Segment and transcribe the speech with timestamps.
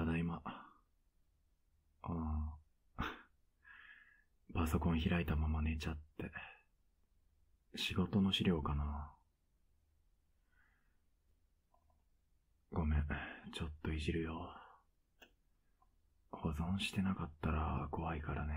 [0.00, 0.40] ただいま。
[0.44, 0.72] あ
[2.96, 2.96] あ。
[4.54, 6.32] パソコン開いたまま寝ちゃって。
[7.76, 9.12] 仕事の資料かな。
[12.72, 13.06] ごめん、
[13.52, 14.50] ちょっといじるよ。
[16.32, 18.56] 保存してなかったら怖いからね。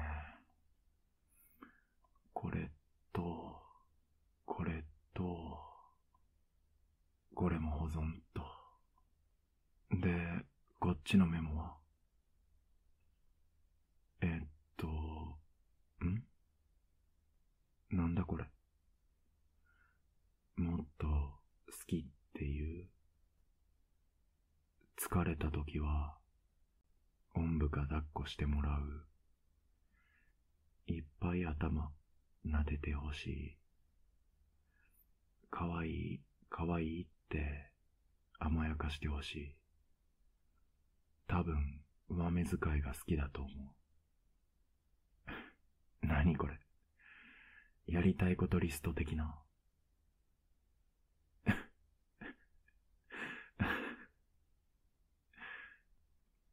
[2.32, 2.72] これ
[3.12, 3.62] と、
[4.46, 5.60] これと、
[7.36, 8.22] これも保存。
[11.06, 11.76] ちのメモは？
[14.22, 16.24] えっと、ん？
[17.92, 18.46] なんだこれ？
[20.56, 21.42] もっと好
[21.88, 22.88] きっていう。
[24.98, 26.16] 疲れた時は、
[27.36, 29.06] おんぶか抱っこしてもらう。
[30.88, 31.92] いっぱい頭、
[32.46, 33.58] 撫でてほしい。
[35.52, 37.74] かわいい、かわいいって
[38.40, 39.56] 甘やかしてほしい。
[41.28, 43.56] 多分、上目遣いが好きだと思う。
[46.08, 46.60] 何これ
[47.88, 49.42] やりたいことリスト的な。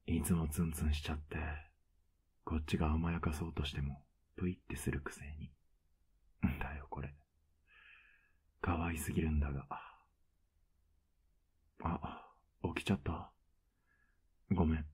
[0.07, 1.39] いつもツンツンしちゃって、
[2.45, 4.05] こっちが甘やかそうとしても、
[4.37, 5.53] ぷいってするくせに。
[6.59, 7.15] だよ、これ。
[8.61, 9.67] 可愛すぎるんだが。
[11.83, 12.35] あ、
[12.75, 13.33] 起きちゃった。
[14.53, 14.85] ごめん。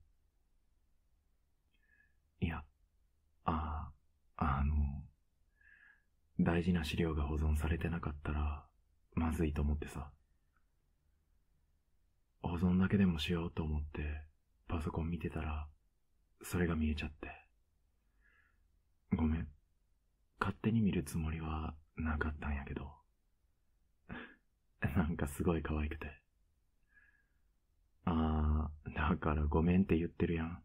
[2.41, 2.63] いや、
[3.45, 3.89] あ
[4.37, 4.75] あ、あの、
[6.39, 8.65] 大事な資料が保存されてなかったら、
[9.15, 10.11] まずいと思ってさ。
[12.43, 14.21] 保存だけでもしようと思って、
[14.67, 15.67] パソコン見てたら、
[16.43, 17.29] それが見えちゃって。
[19.15, 19.47] ごめん。
[20.39, 22.91] 勝手に見るつもりはなかったんやけど。
[24.95, 26.16] なんかすごい可愛くて。
[28.97, 30.63] だからごめんって言ってるやん。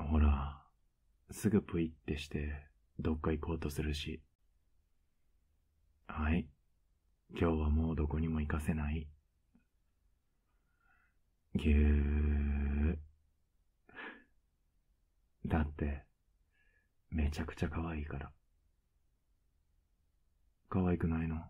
[0.00, 0.60] ほら、
[1.30, 2.66] すぐぷいってして、
[2.98, 4.20] どっか行こうとするし。
[6.08, 6.48] はい。
[7.30, 9.06] 今日はもうどこにも行かせない。
[11.54, 15.48] ぎゅー。
[15.48, 16.02] だって、
[17.10, 18.32] めちゃくちゃ可愛いから。
[20.68, 21.40] 可愛くないの？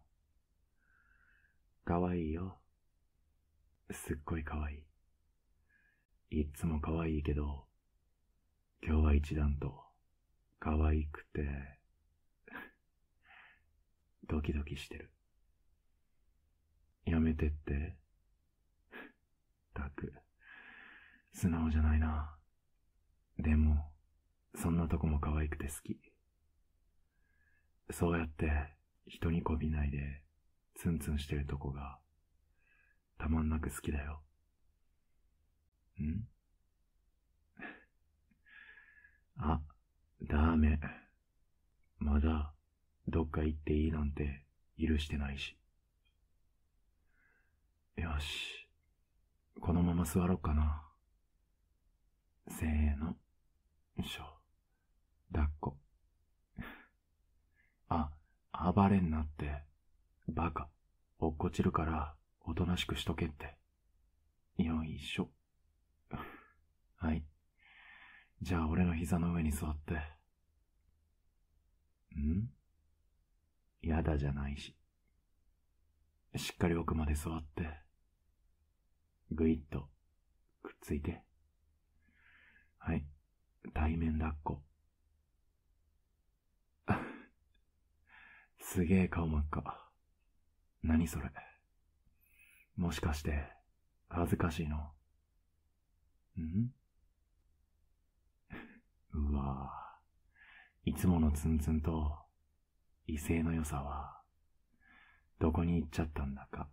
[1.87, 2.59] 可愛いよ。
[3.91, 4.85] すっごい可愛い。
[6.37, 7.65] いつも可愛いけど、
[8.83, 9.85] 今日は一段と
[10.59, 11.79] 可愛くて、
[14.27, 15.13] ドキドキしてる。
[17.05, 17.97] やめてって。
[19.75, 20.13] たく、
[21.31, 22.37] 素直じゃないな。
[23.39, 23.95] でも、
[24.57, 26.01] そんなとこも可愛くて好き。
[27.93, 28.75] そうやって
[29.07, 30.25] 人にこびないで
[30.75, 32.01] ツンツンしてるとこが
[33.19, 34.25] たまんなく好きだよ。
[36.03, 36.27] ん
[39.37, 39.61] あ、
[40.23, 40.79] ダメ。
[41.99, 42.53] まだ
[43.09, 44.45] どっか行っていいなんて
[44.79, 45.57] 許してないし。
[47.97, 48.69] よし。
[49.61, 50.83] このまま座ろうかな。
[52.49, 53.07] せーの。
[53.07, 53.17] よ
[53.99, 54.25] いしょ。
[55.33, 55.77] 抱っこ。
[57.89, 58.11] あ、
[58.73, 59.63] 暴れんなって。
[60.29, 60.69] バカ。
[61.19, 63.57] 落っこちるから、おとなしくしとけって。
[64.59, 65.29] よいしょ。
[67.05, 67.23] はい。
[68.41, 69.93] じゃあ俺の膝の上に座って。
[72.19, 72.49] ん？
[73.83, 74.75] やだじゃないし。
[76.35, 77.69] しっかり奥まで座って。
[79.31, 79.91] ぐいっと、
[80.63, 81.23] くっついて。
[82.79, 83.05] はい。
[83.75, 84.63] 対面抱っこ。
[88.61, 89.91] すげえ顔真っ赤。
[90.83, 91.31] 何それ。
[92.77, 93.53] もしかして、
[94.09, 94.79] 恥ずかしいの？
[96.39, 96.73] ん？
[99.15, 100.91] うわぁ。
[100.91, 102.19] いつものツンツンと、
[103.07, 104.21] 威勢の良さは、
[105.39, 106.69] どこに行っちゃったんだか。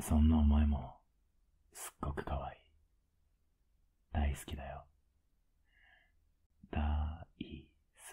[0.00, 1.00] そんなお前も、
[1.72, 2.60] すっごく可愛い。
[4.12, 4.84] 大好きだよ。
[6.70, 7.26] 大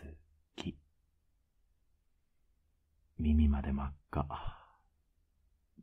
[0.01, 0.07] 好
[0.55, 0.77] き。
[3.17, 4.27] 耳まで真っ赤。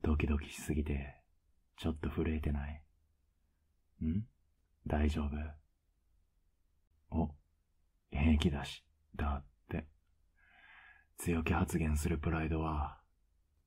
[0.03, 1.21] ドキドキしすぎて、
[1.77, 2.83] ちょっと震えてない
[4.03, 4.25] ん？
[4.87, 5.31] 大丈夫？
[7.11, 7.35] お、
[8.11, 8.85] 平気だし、
[9.17, 9.89] だって。
[11.19, 13.01] 強気発言するプライドは、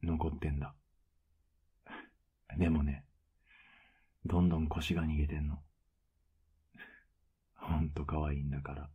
[0.01, 0.75] 残ってんだ。
[2.57, 3.06] でもね、
[4.25, 5.62] どんどん腰が逃げてんの。
[7.56, 8.89] ほんと可愛いんだから。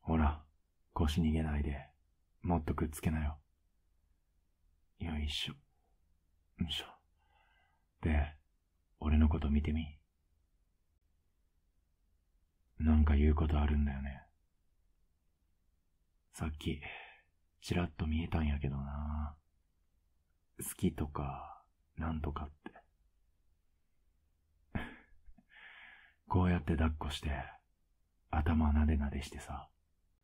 [0.00, 0.44] ほら、
[0.92, 1.88] 腰逃げないで、
[2.42, 3.38] もっとくっつけなよ。
[4.98, 5.54] よいしょ。
[6.62, 6.86] よいしょ。
[8.02, 8.34] で、
[8.98, 9.99] 俺のこと見てみ。
[12.80, 14.22] なんか言うことあるんだよね。
[16.32, 16.80] さっき、
[17.60, 19.36] ちらっと見えたんやけどな。
[20.58, 21.62] 好きとか、
[21.98, 22.50] なんとかっ
[24.72, 24.80] て。
[26.26, 27.30] こうやって抱っこして、
[28.30, 29.68] 頭なでなでしてさ、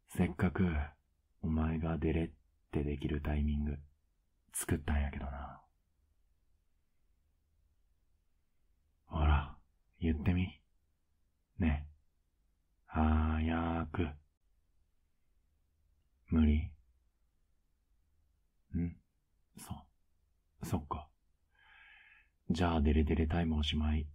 [0.08, 0.74] せっかく、
[1.42, 2.30] お前が出れっ
[2.70, 3.78] てできるタイミング、
[4.54, 5.60] 作ったんやけどな。
[9.06, 9.54] ほら、
[10.00, 10.58] 言ってみ。
[11.58, 11.85] ね。
[12.98, 14.08] はやーく。
[16.28, 16.70] 無理
[18.74, 18.96] ん？
[19.58, 19.74] そ、
[20.62, 21.06] そっか。
[22.48, 24.08] じゃあデレデレタイムおしまい。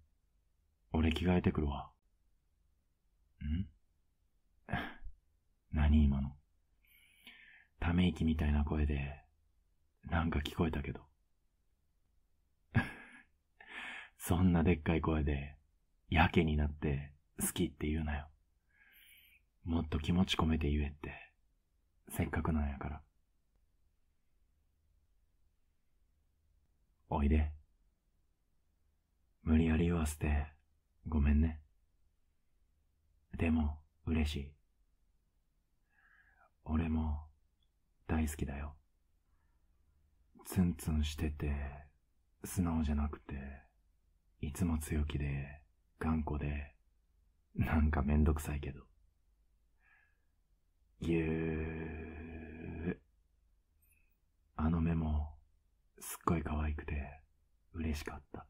[0.94, 1.92] 俺着替えてくるわ。
[3.44, 3.68] ん？
[5.72, 6.36] 何今の？
[7.80, 9.24] ため息みたいな声で、
[10.06, 11.02] なんか聞こえたけど。
[14.18, 15.56] そんなでっかい声で、
[16.10, 18.31] やけになって好きって言うなよ。
[19.64, 21.14] もっと気持ち込めて言えって。
[22.10, 23.02] せっかくなんやから。
[27.10, 27.52] おいで。
[29.44, 30.48] 無理やり言わせて、
[31.08, 31.60] ごめんね。
[33.38, 34.52] でも、嬉しい。
[36.66, 37.28] 俺も、
[38.08, 38.76] 大好きだよ。
[40.46, 41.54] ツンツンしてて、
[42.44, 43.36] 素直じゃなくて、
[44.42, 45.62] いつも強気で、
[46.00, 46.76] 頑固で、
[47.56, 48.91] なんかめんどくさいけど。
[51.04, 52.96] ゆー。
[54.56, 55.34] あの目も、
[56.00, 57.20] すっごい可愛くて、
[57.74, 58.46] 嬉しかった。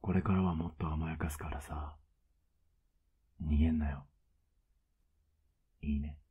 [0.00, 1.96] これからはもっと甘やかすからさ、
[3.44, 4.06] 逃げんなよ。
[5.82, 6.21] いいね。